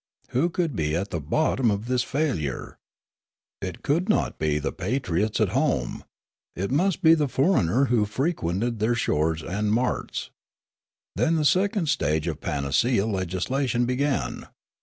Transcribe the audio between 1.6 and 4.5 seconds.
of this failure? It could not